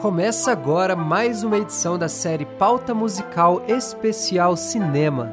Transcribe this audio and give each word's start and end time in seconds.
Começa 0.00 0.52
agora 0.52 0.94
mais 0.94 1.42
uma 1.42 1.58
edição 1.58 1.98
da 1.98 2.08
série 2.08 2.46
Pauta 2.46 2.94
Musical 2.94 3.64
Especial 3.66 4.56
Cinema. 4.56 5.32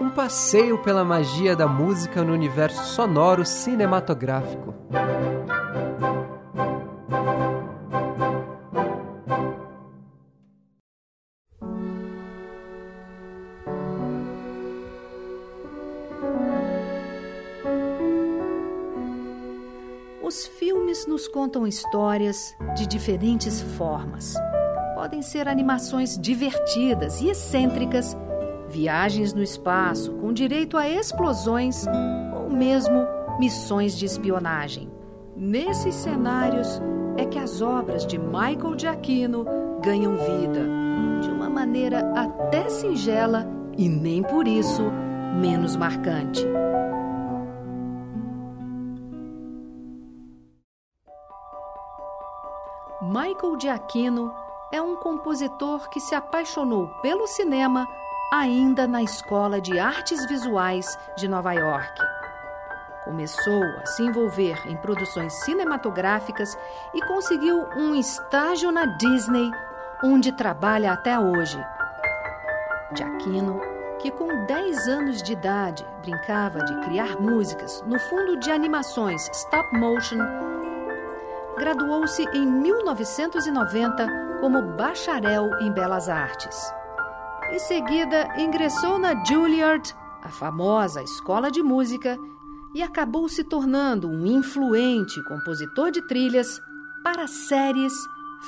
Um 0.00 0.10
passeio 0.10 0.78
pela 0.78 1.04
magia 1.04 1.56
da 1.56 1.66
música 1.66 2.22
no 2.22 2.32
universo 2.32 2.84
sonoro 2.84 3.44
cinematográfico. 3.44 4.77
Os 20.28 20.46
filmes 20.46 21.06
nos 21.06 21.26
contam 21.26 21.66
histórias 21.66 22.54
de 22.76 22.86
diferentes 22.86 23.62
formas. 23.78 24.34
Podem 24.94 25.22
ser 25.22 25.48
animações 25.48 26.18
divertidas 26.18 27.22
e 27.22 27.30
excêntricas, 27.30 28.14
viagens 28.68 29.32
no 29.32 29.42
espaço 29.42 30.12
com 30.16 30.30
direito 30.30 30.76
a 30.76 30.86
explosões 30.86 31.86
ou 32.36 32.50
mesmo 32.50 33.06
missões 33.40 33.96
de 33.96 34.04
espionagem. 34.04 34.90
Nesses 35.34 35.94
cenários 35.94 36.78
é 37.16 37.24
que 37.24 37.38
as 37.38 37.62
obras 37.62 38.06
de 38.06 38.18
Michael 38.18 38.78
Giacchino 38.78 39.46
ganham 39.82 40.14
vida, 40.14 40.60
de 41.22 41.30
uma 41.30 41.48
maneira 41.48 42.00
até 42.14 42.68
singela 42.68 43.48
e 43.78 43.88
nem 43.88 44.22
por 44.22 44.46
isso 44.46 44.92
menos 45.40 45.74
marcante. 45.74 46.46
Michael 53.08 53.58
Giacchino 53.58 54.34
é 54.70 54.82
um 54.82 54.94
compositor 54.94 55.88
que 55.88 55.98
se 55.98 56.14
apaixonou 56.14 56.88
pelo 57.00 57.26
cinema 57.26 57.88
ainda 58.30 58.86
na 58.86 59.02
Escola 59.02 59.62
de 59.62 59.78
Artes 59.78 60.26
Visuais 60.26 60.98
de 61.16 61.26
Nova 61.26 61.54
York. 61.54 61.98
Começou 63.04 63.62
a 63.62 63.86
se 63.86 64.02
envolver 64.02 64.60
em 64.66 64.76
produções 64.76 65.32
cinematográficas 65.42 66.54
e 66.92 67.00
conseguiu 67.00 67.56
um 67.78 67.94
estágio 67.94 68.70
na 68.70 68.84
Disney, 68.84 69.50
onde 70.04 70.30
trabalha 70.30 70.92
até 70.92 71.18
hoje. 71.18 71.58
Giacchino, 72.94 73.58
que 74.00 74.10
com 74.10 74.44
10 74.44 74.86
anos 74.86 75.22
de 75.22 75.32
idade 75.32 75.86
brincava 76.02 76.62
de 76.62 76.78
criar 76.82 77.18
músicas 77.18 77.82
no 77.86 77.98
fundo 77.98 78.36
de 78.36 78.50
animações 78.50 79.30
stop 79.32 79.74
motion, 79.78 80.18
graduou-se 81.58 82.22
em 82.32 82.46
1990 82.46 84.38
como 84.40 84.62
bacharel 84.62 85.50
em 85.60 85.72
belas 85.72 86.08
artes. 86.08 86.72
Em 87.50 87.58
seguida, 87.58 88.28
ingressou 88.38 88.98
na 88.98 89.24
Juilliard, 89.24 89.94
a 90.22 90.28
famosa 90.28 91.02
escola 91.02 91.50
de 91.50 91.62
música, 91.62 92.16
e 92.74 92.82
acabou 92.82 93.28
se 93.28 93.42
tornando 93.42 94.08
um 94.08 94.26
influente 94.26 95.22
compositor 95.24 95.90
de 95.90 96.06
trilhas 96.06 96.60
para 97.02 97.26
séries, 97.26 97.92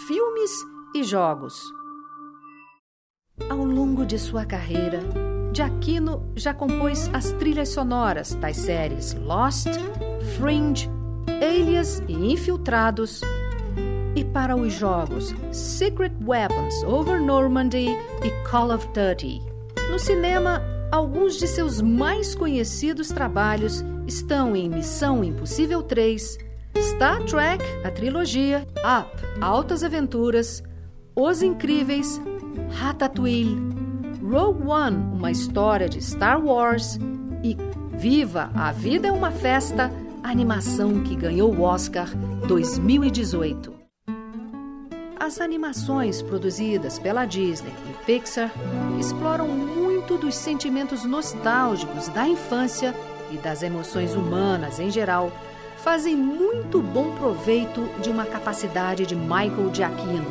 filmes 0.07 0.51
e 0.95 1.03
jogos. 1.03 1.61
Ao 3.49 3.65
longo 3.65 4.05
de 4.05 4.19
sua 4.19 4.45
carreira, 4.45 5.01
Giacchino 5.53 6.31
já 6.37 6.55
compôs 6.55 7.11
as 7.13 7.33
trilhas 7.33 7.71
sonoras 7.71 8.35
das 8.35 8.57
séries 8.57 9.15
Lost, 9.15 9.69
Fringe, 10.37 10.89
Alias 11.41 12.03
e 12.07 12.13
Infiltrados, 12.13 13.23
e 14.15 14.25
para 14.25 14.55
os 14.55 14.73
jogos 14.73 15.35
Secret 15.53 16.13
Weapons 16.27 16.83
Over 16.83 17.21
Normandy 17.23 17.89
e 18.23 18.49
Call 18.49 18.75
of 18.75 18.87
Duty. 18.89 19.41
No 19.91 19.99
cinema, 19.99 20.63
alguns 20.93 21.39
de 21.39 21.47
seus 21.47 21.81
mais 21.81 22.35
conhecidos 22.35 23.09
trabalhos 23.09 23.85
estão 24.07 24.55
em 24.55 24.69
Missão 24.69 25.25
Impossível 25.25 25.83
3, 25.83 26.39
Star 26.79 27.23
Trek, 27.25 27.65
a 27.85 27.91
trilogia, 27.91 28.67
Up, 28.79 29.11
Altas 29.41 29.83
Aventuras, 29.83 30.63
Os 31.17 31.43
Incríveis, 31.43 32.21
Ratatouille, 32.71 33.57
Rogue 34.23 34.67
One, 34.67 34.97
uma 35.15 35.31
história 35.31 35.89
de 35.89 36.03
Star 36.03 36.45
Wars 36.45 36.99
e 37.43 37.57
Viva, 37.97 38.51
a 38.55 38.73
Vida 38.73 39.09
é 39.09 39.13
uma 39.13 39.31
Festa, 39.31 39.91
animação 40.23 41.03
que 41.03 41.15
ganhou 41.15 41.53
o 41.55 41.63
Oscar 41.63 42.09
2018. 42.47 43.73
As 45.19 45.41
animações 45.41 46.23
produzidas 46.23 46.99
pela 46.99 47.25
Disney 47.25 47.73
e 47.89 48.05
Pixar 48.05 48.51
exploram 48.99 49.49
muito 49.49 50.17
dos 50.17 50.35
sentimentos 50.35 51.05
nostálgicos 51.05 52.09
da 52.09 52.27
infância 52.27 52.95
e 53.31 53.37
das 53.37 53.63
emoções 53.63 54.15
humanas 54.15 54.81
em 54.81 54.91
geral, 54.91 55.33
fazem 55.79 56.17
muito 56.17 56.81
bom 56.81 57.15
proveito 57.17 57.89
de 58.03 58.11
uma 58.11 58.27
capacidade 58.27 59.07
de 59.07 59.15
Michael 59.15 59.73
Giacchino, 59.73 60.27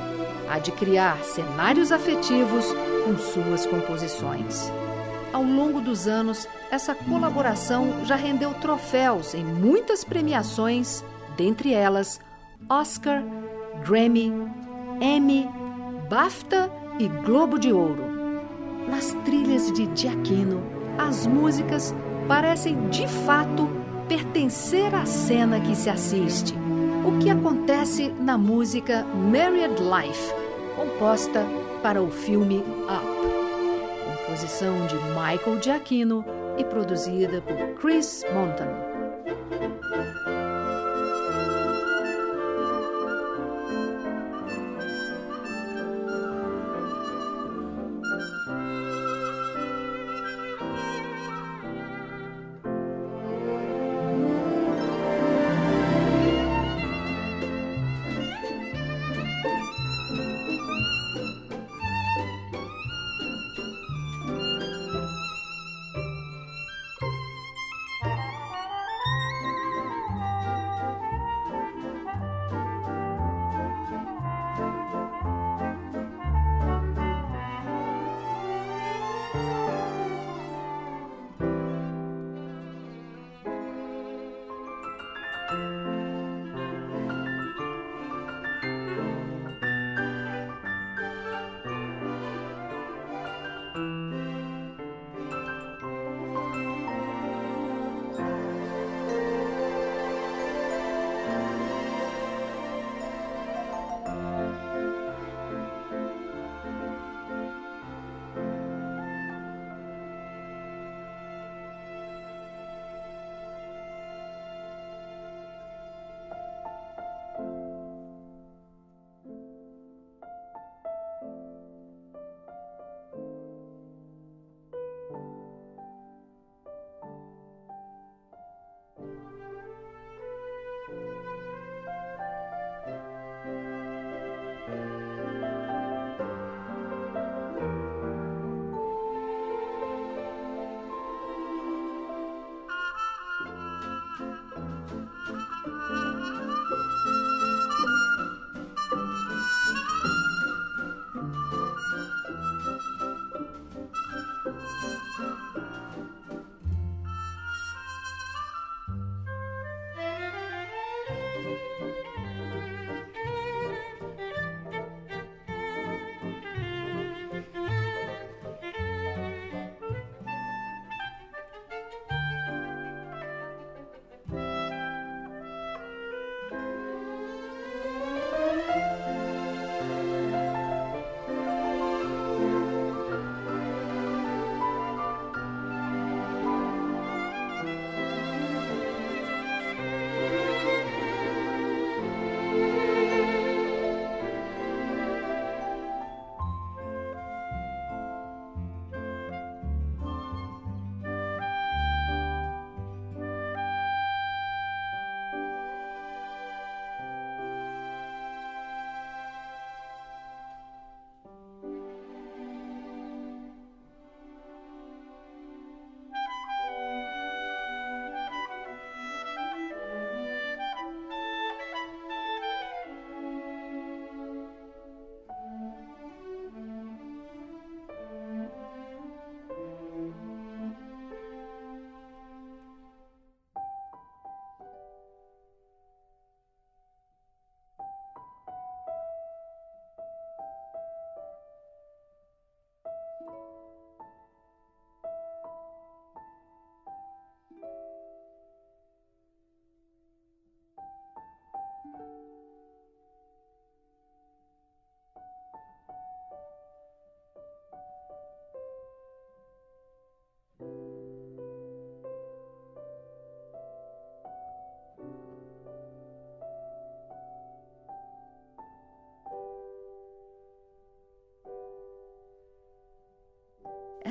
a 0.49 0.59
de 0.59 0.71
criar 0.71 1.23
cenários 1.23 1.91
afetivos 1.91 2.65
com 3.05 3.17
suas 3.17 3.65
composições. 3.65 4.71
Ao 5.31 5.43
longo 5.43 5.79
dos 5.79 6.07
anos, 6.07 6.47
essa 6.71 6.95
colaboração 6.95 8.05
já 8.05 8.15
rendeu 8.15 8.53
troféus 8.55 9.33
em 9.33 9.43
muitas 9.43 10.03
premiações, 10.03 11.03
dentre 11.37 11.73
elas 11.73 12.19
Oscar, 12.67 13.23
Grammy, 13.85 14.33
Emmy, 14.99 15.47
BAFTA 16.09 16.71
e 16.99 17.07
Globo 17.07 17.59
de 17.59 17.71
Ouro. 17.71 18.03
Nas 18.87 19.13
trilhas 19.23 19.71
de 19.71 19.87
Giacchino, 19.95 20.63
as 20.97 21.27
músicas 21.27 21.93
parecem 22.27 22.89
de 22.89 23.07
fato 23.07 23.69
pertencer 24.07 24.93
à 24.95 25.05
cena 25.05 25.59
que 25.59 25.75
se 25.75 25.89
assiste. 25.89 26.55
O 27.05 27.19
que 27.19 27.29
acontece 27.29 28.09
na 28.19 28.37
música 28.37 29.05
Married 29.05 29.79
Life, 29.79 30.33
composta 30.75 31.45
para 31.81 32.01
o 32.01 32.09
filme 32.09 32.57
Up. 32.57 33.08
Composição 34.29 34.85
de 34.85 34.93
Michael 34.95 35.59
Giacchino 35.59 36.23
e 36.55 36.63
produzida 36.63 37.41
por 37.41 37.81
Chris 37.81 38.23
Montan. 38.31 38.88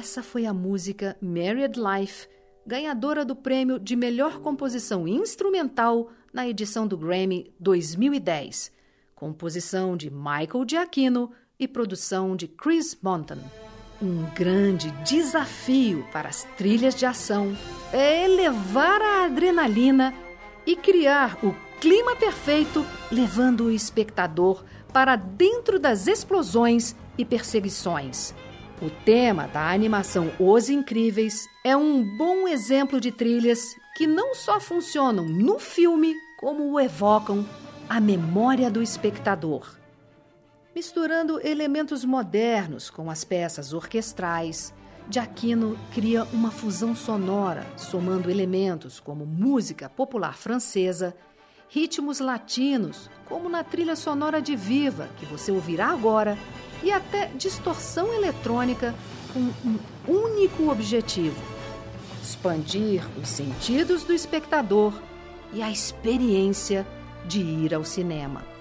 Essa 0.09 0.23
foi 0.23 0.47
a 0.47 0.55
música 0.55 1.19
Married 1.21 1.79
Life, 1.79 2.29
ganhadora 2.67 3.27
do 3.27 3.37
prêmio 3.37 3.79
de 3.79 3.95
melhor 3.95 4.39
composição 4.41 5.07
instrumental 5.07 6.09
na 6.33 6.49
edição 6.49 6.87
do 6.87 6.97
Grammy 6.97 7.53
2010. 7.61 8.73
Composição 9.15 9.99
de 9.99 10.11
Michael 10.11 10.65
Giacchino 10.67 11.31
e 11.61 11.69
produção 11.69 12.35
de 12.35 12.49
Chris 12.49 12.97
Montan. 13.03 13.37
Um 14.01 14.25
grande 14.35 14.91
desafio 15.05 16.07
para 16.11 16.31
as 16.31 16.45
trilhas 16.57 16.95
de 16.95 17.05
ação 17.05 17.55
é 17.93 18.25
elevar 18.25 19.03
a 19.03 19.25
adrenalina 19.27 20.15
e 20.67 20.75
criar 20.75 21.39
o 21.45 21.55
clima 21.83 22.17
perfeito, 22.17 22.83
levando 23.13 23.65
o 23.65 23.71
espectador 23.71 24.65
para 24.91 25.17
dentro 25.17 25.79
das 25.79 26.07
explosões 26.07 26.97
e 27.19 27.27
perseguições. 27.27 28.35
O 28.81 28.91
tema 28.91 29.49
da 29.49 29.73
animação 29.73 30.31
Os 30.39 30.69
Incríveis 30.69 31.49
é 31.65 31.77
um 31.77 32.17
bom 32.17 32.47
exemplo 32.47 33.01
de 33.01 33.11
trilhas 33.11 33.75
que 33.97 34.07
não 34.07 34.37
só 34.37 34.61
funcionam 34.61 35.25
no 35.25 35.59
filme, 35.59 36.15
como 36.39 36.71
o 36.71 36.79
evocam 36.79 37.45
a 37.89 37.99
memória 38.01 38.71
do 38.71 38.81
espectador. 38.81 39.77
Misturando 40.77 41.45
elementos 41.45 42.05
modernos 42.05 42.89
com 42.89 43.11
as 43.11 43.25
peças 43.25 43.73
orquestrais, 43.73 44.73
Giacchino 45.11 45.77
cria 45.93 46.23
uma 46.33 46.53
fusão 46.53 46.95
sonora, 46.95 47.67
somando 47.77 48.31
elementos 48.31 49.01
como 49.01 49.27
música 49.27 49.89
popular 49.89 50.37
francesa, 50.37 51.17
ritmos 51.69 52.21
latinos, 52.21 53.11
como 53.27 53.49
na 53.49 53.63
trilha 53.63 53.95
sonora 53.95 54.41
de 54.41 54.57
Viva, 54.57 55.09
que 55.19 55.27
você 55.27 55.53
ouvirá 55.53 55.89
agora, 55.89 56.39
e 56.83 56.91
até 56.91 57.27
distorção 57.35 58.13
eletrônica 58.15 58.95
com 59.33 59.41
um 59.69 59.79
único 60.07 60.71
objetivo: 60.71 61.41
expandir 62.23 63.03
os 63.21 63.29
sentidos 63.29 64.05
do 64.05 64.13
espectador 64.13 64.93
e 65.53 65.63
a 65.63 65.71
experiência 65.71 66.87
de 67.27 67.41
ir 67.41 67.75
ao 67.75 67.85
cinema. 67.85 68.58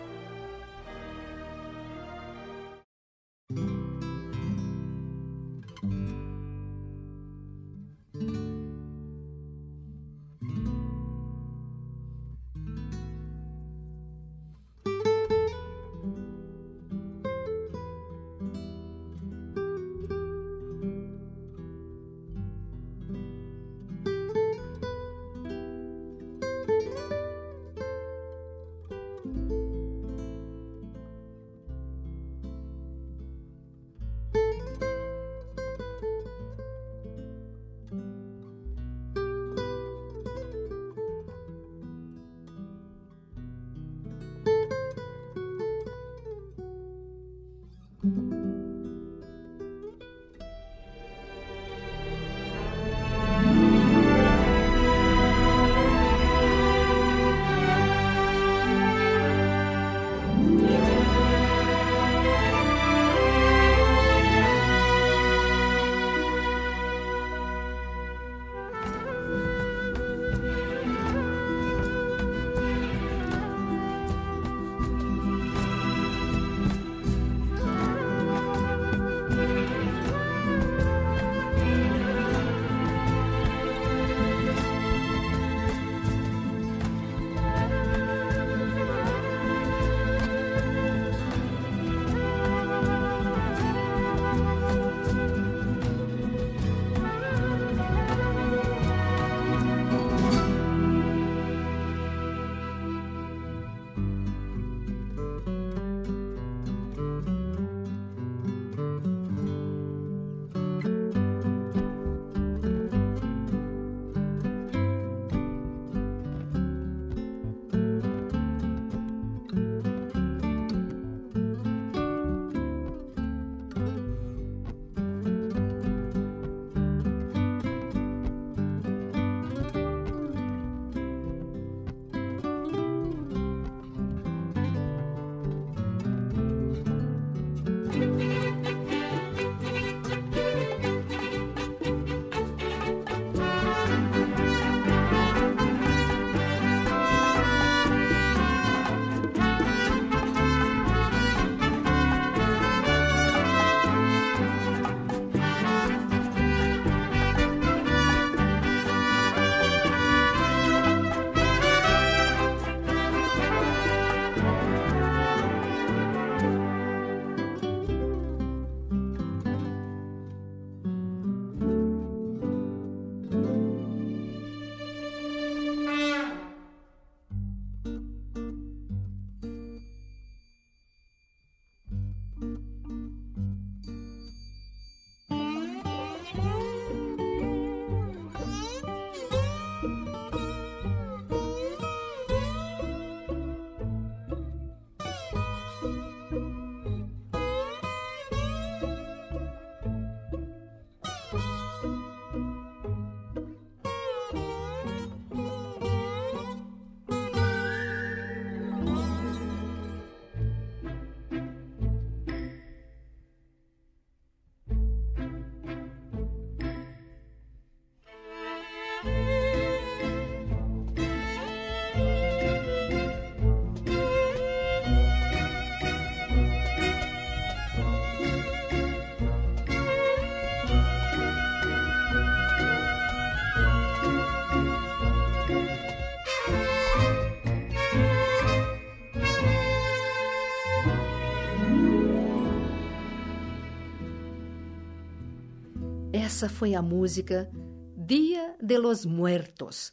Essa 246.47 246.55
foi 246.55 246.75
a 246.75 246.81
música 246.81 247.49
Dia 247.97 248.55
de 248.61 248.77
los 248.77 249.05
Muertos, 249.05 249.91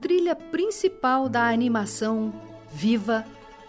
trilha 0.00 0.36
principal 0.36 1.28
da 1.28 1.48
animação 1.48 2.32
Viva, 2.72 3.24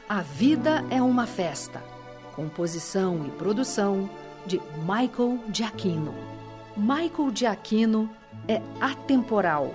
A 0.07 0.21
Vida 0.21 0.85
é 0.91 1.01
uma 1.01 1.25
Festa, 1.25 1.81
composição 2.35 3.25
e 3.25 3.31
produção 3.31 4.07
de 4.45 4.61
Michael 4.81 5.39
Giacchino. 5.51 6.13
Michael 6.77 7.31
Giacchino 7.33 8.07
é 8.47 8.61
atemporal, 8.79 9.73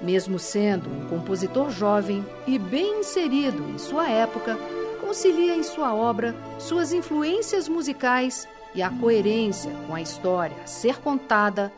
mesmo 0.00 0.40
sendo 0.40 0.90
um 0.90 1.06
compositor 1.06 1.70
jovem 1.70 2.26
e 2.48 2.58
bem 2.58 2.98
inserido 2.98 3.62
em 3.70 3.78
sua 3.78 4.10
época, 4.10 4.58
concilia 5.00 5.54
em 5.54 5.62
sua 5.62 5.94
obra 5.94 6.34
suas 6.58 6.92
influências 6.92 7.68
musicais 7.68 8.48
e 8.74 8.82
a 8.82 8.90
coerência 8.90 9.70
com 9.86 9.94
a 9.94 10.00
história 10.00 10.56
a 10.62 10.66
ser 10.66 11.00
contada, 11.00 11.72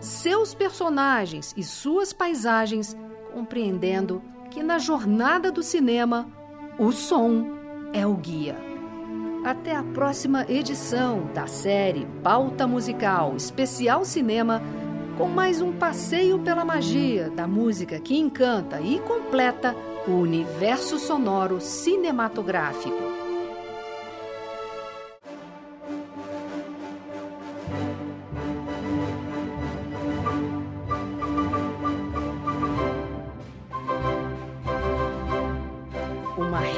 seus 0.00 0.54
personagens 0.54 1.54
e 1.56 1.62
suas 1.62 2.12
paisagens, 2.12 2.96
compreendendo 3.32 4.22
que 4.50 4.62
na 4.62 4.78
jornada 4.78 5.52
do 5.52 5.62
cinema, 5.62 6.28
o 6.78 6.90
som 6.92 7.46
é 7.92 8.06
o 8.06 8.14
guia. 8.14 8.56
Até 9.44 9.74
a 9.74 9.82
próxima 9.82 10.44
edição 10.48 11.30
da 11.32 11.46
série 11.46 12.06
Pauta 12.22 12.66
Musical 12.66 13.34
Especial 13.36 14.04
Cinema, 14.04 14.62
com 15.16 15.28
mais 15.28 15.62
um 15.62 15.72
passeio 15.72 16.38
pela 16.38 16.64
magia 16.64 17.30
da 17.30 17.46
música 17.46 17.98
que 18.00 18.16
encanta 18.18 18.80
e 18.80 18.98
completa 19.00 19.74
o 20.06 20.12
universo 20.12 20.98
sonoro 20.98 21.60
cinematográfico. 21.60 23.09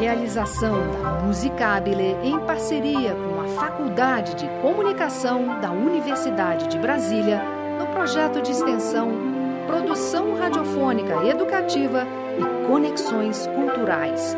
Realização 0.02 0.90
da 1.00 1.12
Musicabile 1.22 2.16
em 2.24 2.36
parceria 2.40 3.14
com 3.14 3.40
a 3.40 3.46
Faculdade 3.46 4.34
de 4.34 4.48
Comunicação 4.60 5.60
da 5.60 5.70
Universidade 5.70 6.66
de 6.66 6.76
Brasília, 6.76 7.40
no 7.78 7.86
projeto 7.86 8.42
de 8.42 8.50
extensão 8.50 9.12
Produção 9.64 10.34
Radiofônica 10.34 11.24
Educativa 11.24 12.04
e 12.36 12.66
Conexões 12.66 13.46
Culturais. 13.46 14.36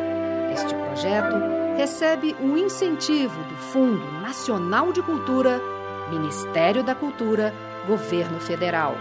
Este 0.53 0.75
projeto 0.75 1.35
recebe 1.79 2.37
o 2.43 2.59
incentivo 2.59 3.43
do 3.45 3.57
Fundo 3.57 4.05
Nacional 4.21 4.93
de 4.93 5.01
Cultura, 5.01 5.63
Ministério 6.11 6.85
da 6.85 6.95
Cultura, 6.95 7.55
Governo 7.87 8.39
Federal. 8.39 8.95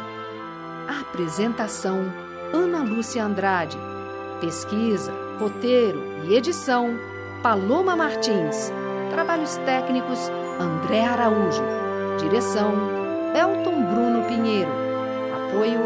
Apresentação: 0.87 2.05
Ana 2.53 2.83
Lúcia 2.83 3.25
Andrade. 3.25 3.77
Pesquisa, 4.39 5.13
roteiro 5.43 6.01
e 6.23 6.35
edição 6.35 6.97
Paloma 7.41 7.97
Martins. 7.97 8.71
Trabalhos 9.11 9.57
técnicos 9.65 10.31
André 10.57 11.03
Araújo. 11.03 11.61
Direção 12.17 12.71
Elton 13.35 13.83
Bruno 13.83 14.23
Pinheiro. 14.25 14.71
Apoio 15.35 15.81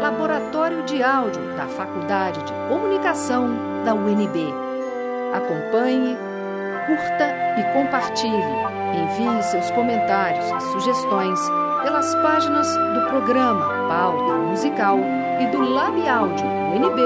Laboratório 0.00 0.82
de 0.82 1.04
Áudio 1.04 1.40
da 1.56 1.68
Faculdade 1.68 2.42
de 2.42 2.52
Comunicação 2.68 3.48
da 3.84 3.94
UNB. 3.94 4.52
Acompanhe, 5.32 6.16
curta 6.86 7.28
e 7.58 7.72
compartilhe. 7.74 8.66
Envie 8.92 9.42
seus 9.44 9.70
comentários 9.70 10.44
e 10.46 10.72
sugestões 10.72 11.38
pelas 11.84 12.12
páginas 12.16 12.68
do 12.68 13.08
programa 13.08 13.88
Pauta 13.88 14.32
Musical 14.48 14.98
e 15.40 15.46
do 15.52 15.60
Lab 15.60 16.08
Áudio 16.08 16.46
UNB 16.74 17.00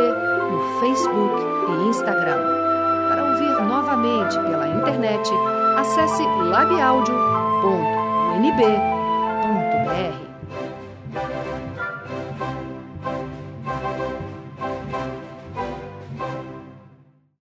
no 0.51 0.81
Facebook 0.81 1.60
e 1.71 1.89
Instagram. 1.89 2.61
Novamente 3.67 4.39
pela 4.41 4.67
internet, 4.67 5.31
acesse 5.77 6.23
labiaudio.unb.br 6.23 9.00